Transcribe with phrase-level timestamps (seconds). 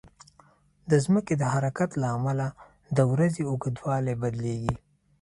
[0.89, 2.47] د ځمکې د حرکت له امله
[2.97, 4.75] د ورځې اوږدوالی بدلېږي.